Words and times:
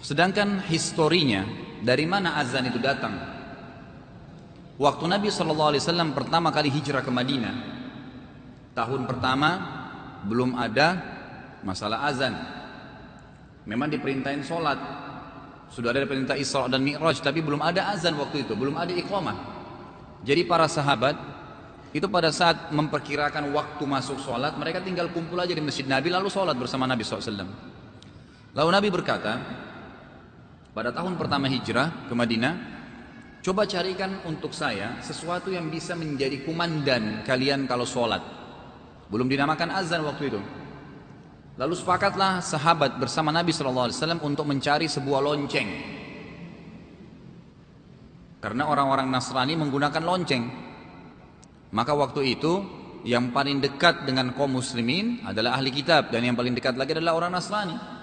Sedangkan 0.00 0.64
historinya 0.64 1.44
dari 1.84 2.08
mana 2.08 2.40
azan 2.40 2.68
itu 2.68 2.80
datang? 2.80 3.12
Waktu 4.80 5.04
Nabi 5.04 5.28
SAW 5.28 6.16
pertama 6.16 6.48
kali 6.48 6.72
hijrah 6.72 7.04
ke 7.04 7.12
Madinah, 7.12 7.54
tahun 8.72 9.04
pertama 9.04 9.50
belum 10.24 10.56
ada 10.56 10.96
masalah 11.60 12.08
azan. 12.08 12.32
Memang 13.68 13.92
diperintahin 13.92 14.40
sholat, 14.40 14.80
sudah 15.68 15.92
ada 15.92 16.08
perintah 16.08 16.32
Isra 16.32 16.64
dan 16.64 16.80
Mi'raj, 16.80 17.20
tapi 17.20 17.44
belum 17.44 17.60
ada 17.60 17.92
azan 17.92 18.16
waktu 18.16 18.48
itu, 18.48 18.56
belum 18.56 18.80
ada 18.80 18.96
iqamah. 18.96 19.36
Jadi 20.24 20.48
para 20.48 20.64
sahabat 20.64 21.16
itu 21.92 22.08
pada 22.08 22.32
saat 22.32 22.72
memperkirakan 22.72 23.52
waktu 23.52 23.84
masuk 23.84 24.16
sholat, 24.16 24.56
mereka 24.56 24.80
tinggal 24.80 25.12
kumpul 25.12 25.36
aja 25.36 25.52
di 25.52 25.60
masjid 25.60 25.84
Nabi 25.84 26.08
lalu 26.08 26.32
sholat 26.32 26.56
bersama 26.56 26.88
Nabi 26.88 27.04
SAW. 27.04 27.44
Lalu 28.56 28.68
Nabi 28.72 28.88
berkata, 28.88 29.32
pada 30.70 30.94
tahun 30.94 31.18
pertama 31.18 31.50
hijrah 31.50 32.06
ke 32.06 32.14
Madinah, 32.14 32.80
Coba 33.40 33.64
carikan 33.64 34.20
untuk 34.28 34.52
saya 34.52 35.00
sesuatu 35.00 35.48
yang 35.48 35.72
bisa 35.72 35.96
menjadi 35.96 36.44
kumandan 36.44 37.24
kalian 37.24 37.64
kalau 37.64 37.88
sholat. 37.88 38.20
Belum 39.08 39.24
dinamakan 39.32 39.80
azan 39.80 40.04
waktu 40.04 40.28
itu. 40.28 40.40
Lalu 41.56 41.72
sepakatlah 41.72 42.44
sahabat 42.44 43.00
bersama 43.00 43.32
Nabi 43.32 43.48
SAW 43.48 44.20
untuk 44.20 44.44
mencari 44.44 44.92
sebuah 44.92 45.24
lonceng. 45.24 45.68
Karena 48.44 48.68
orang-orang 48.68 49.08
Nasrani 49.08 49.56
menggunakan 49.56 50.04
lonceng. 50.04 50.44
Maka 51.72 51.96
waktu 51.96 52.36
itu 52.36 52.60
yang 53.08 53.32
paling 53.32 53.64
dekat 53.64 54.04
dengan 54.04 54.36
kaum 54.36 54.52
muslimin 54.52 55.24
adalah 55.24 55.56
ahli 55.56 55.72
kitab. 55.72 56.12
Dan 56.12 56.28
yang 56.28 56.36
paling 56.36 56.52
dekat 56.52 56.76
lagi 56.76 56.92
adalah 56.92 57.16
orang 57.16 57.32
Nasrani. 57.32 57.99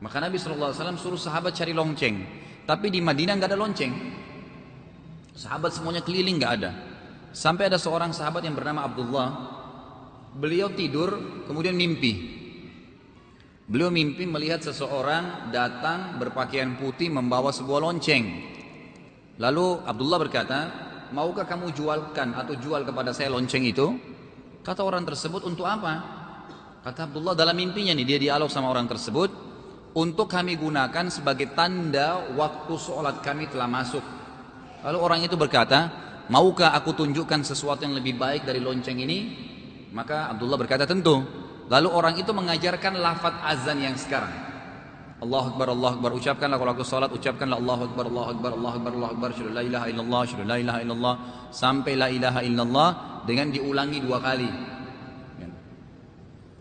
Maka 0.00 0.16
Nabi 0.16 0.40
SAW 0.40 0.96
suruh 0.96 1.20
sahabat 1.20 1.52
cari 1.52 1.76
lonceng. 1.76 2.24
Tapi 2.64 2.88
di 2.88 3.04
Madinah 3.04 3.36
nggak 3.36 3.50
ada 3.52 3.60
lonceng. 3.60 3.92
Sahabat 5.36 5.76
semuanya 5.76 6.00
keliling 6.00 6.40
nggak 6.40 6.52
ada. 6.56 6.70
Sampai 7.30 7.68
ada 7.68 7.76
seorang 7.76 8.10
sahabat 8.16 8.42
yang 8.42 8.56
bernama 8.56 8.88
Abdullah. 8.88 9.28
Beliau 10.34 10.72
tidur 10.72 11.44
kemudian 11.44 11.76
mimpi. 11.76 12.40
Beliau 13.70 13.92
mimpi 13.92 14.26
melihat 14.26 14.66
seseorang 14.66 15.54
datang 15.54 16.18
berpakaian 16.18 16.74
putih 16.74 17.06
membawa 17.06 17.54
sebuah 17.54 17.78
lonceng. 17.86 18.50
Lalu 19.38 19.66
Abdullah 19.86 20.18
berkata, 20.18 20.58
maukah 21.14 21.46
kamu 21.46 21.70
jualkan 21.72 22.34
atau 22.34 22.58
jual 22.58 22.82
kepada 22.82 23.14
saya 23.14 23.30
lonceng 23.30 23.62
itu? 23.62 23.94
Kata 24.60 24.84
orang 24.84 25.06
tersebut, 25.06 25.46
untuk 25.46 25.64
apa? 25.64 26.02
Kata 26.84 27.08
Abdullah 27.08 27.32
dalam 27.32 27.56
mimpinya 27.56 27.94
nih, 27.94 28.04
dia 28.04 28.18
dialog 28.20 28.52
sama 28.52 28.68
orang 28.68 28.84
tersebut, 28.90 29.49
untuk 29.96 30.30
kami 30.30 30.54
gunakan 30.54 31.10
sebagai 31.10 31.50
tanda 31.50 32.22
waktu 32.38 32.74
sholat 32.78 33.18
kami 33.22 33.50
telah 33.50 33.66
masuk. 33.66 34.02
Lalu 34.86 34.98
orang 34.98 35.20
itu 35.26 35.34
berkata, 35.34 35.90
maukah 36.30 36.72
aku 36.78 36.94
tunjukkan 36.94 37.42
sesuatu 37.42 37.82
yang 37.84 37.98
lebih 37.98 38.14
baik 38.14 38.46
dari 38.46 38.62
lonceng 38.62 39.02
ini? 39.02 39.18
Maka 39.90 40.30
Abdullah 40.30 40.56
berkata, 40.56 40.86
tentu. 40.86 41.20
Lalu 41.70 41.88
orang 41.90 42.14
itu 42.18 42.30
mengajarkan 42.30 42.98
lafaz 42.98 43.34
azan 43.46 43.82
yang 43.82 43.94
sekarang. 43.98 44.50
Allah 45.20 45.44
Akbar, 45.52 45.68
Allah 45.68 45.90
Akbar. 46.00 46.10
Ucapkanlah 46.16 46.56
kalau 46.56 46.72
aku 46.72 46.86
salat, 46.86 47.12
ucapkanlah 47.12 47.60
Allah 47.60 47.78
Akbar, 47.84 48.08
Allah 48.08 48.26
Akbar, 48.32 48.50
Allah 48.56 48.72
Akbar, 48.72 48.92
Allah 48.96 49.10
Akbar. 49.12 49.28
Syukur 49.36 49.52
la 49.52 49.62
ilaha 49.62 49.86
illallah, 49.92 50.20
syukur 50.24 50.46
la 50.48 50.56
ilaha 50.56 50.78
illallah. 50.80 51.14
Sampai 51.52 51.92
la 51.94 52.08
ilaha 52.08 52.40
illallah 52.40 52.90
dengan 53.28 53.52
diulangi 53.52 53.98
dua 54.00 54.18
kali. 54.18 54.48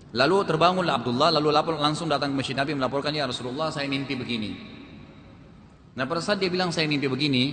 Lalu 0.09 0.38
terbangunlah 0.41 0.97
Abdullah, 0.97 1.29
lalu 1.38 1.53
lapor, 1.53 1.77
langsung 1.77 2.09
datang 2.09 2.33
ke 2.33 2.41
masjid 2.41 2.57
Nabi 2.57 2.73
melaporkan, 2.73 3.13
ya 3.13 3.29
Rasulullah 3.29 3.69
saya 3.69 3.85
mimpi 3.85 4.17
begini. 4.17 4.57
Nah 5.93 6.09
pada 6.09 6.21
saat 6.23 6.41
dia 6.41 6.49
bilang 6.49 6.73
saya 6.73 6.89
mimpi 6.89 7.05
begini, 7.05 7.43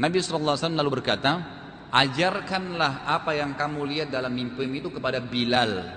Nabi 0.00 0.24
SAW 0.24 0.56
lalu 0.56 1.00
berkata, 1.00 1.44
ajarkanlah 1.92 3.04
apa 3.04 3.36
yang 3.36 3.52
kamu 3.52 3.80
lihat 3.84 4.08
dalam 4.08 4.32
mimpi 4.32 4.64
itu 4.64 4.88
kepada 4.88 5.20
Bilal. 5.20 5.92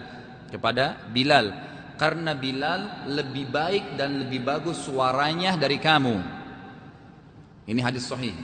Kepada 0.51 1.07
Bilal. 1.07 1.55
Karena 1.95 2.35
Bilal 2.35 3.11
lebih 3.11 3.47
baik 3.47 3.95
dan 3.95 4.27
lebih 4.27 4.43
bagus 4.43 4.83
suaranya 4.83 5.55
dari 5.55 5.79
kamu. 5.79 6.19
Ini 7.69 7.79
hadis 7.79 8.07
sahih. 8.07 8.35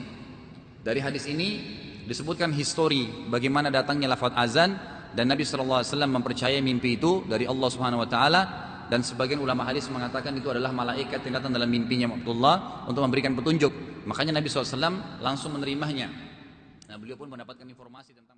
Dari 0.86 1.02
hadis 1.02 1.26
ini 1.28 1.66
disebutkan 2.06 2.54
histori 2.54 3.10
bagaimana 3.28 3.74
datangnya 3.74 4.14
lafaz 4.14 4.32
azan 4.38 4.78
dan 5.16 5.32
Nabi 5.32 5.48
SAW 5.48 5.82
mempercayai 6.12 6.60
mimpi 6.60 7.00
itu 7.00 7.24
dari 7.24 7.48
Allah 7.48 7.70
Subhanahu 7.72 8.04
Wa 8.04 8.10
Taala 8.12 8.42
dan 8.92 9.02
sebagian 9.02 9.40
ulama 9.42 9.66
hadis 9.66 9.88
mengatakan 9.90 10.36
itu 10.36 10.52
adalah 10.52 10.70
malaikat 10.76 11.24
yang 11.26 11.40
datang 11.42 11.56
dalam 11.56 11.72
mimpinya 11.72 12.12
Abdullah 12.12 12.86
untuk 12.86 13.02
memberikan 13.02 13.34
petunjuk. 13.34 13.72
Makanya 14.06 14.38
Nabi 14.38 14.52
SAW 14.52 15.24
langsung 15.24 15.58
menerimanya. 15.58 16.12
Nah 16.86 16.96
beliau 17.00 17.18
pun 17.18 17.32
mendapatkan 17.32 17.66
informasi 17.66 18.14
tentang 18.14 18.35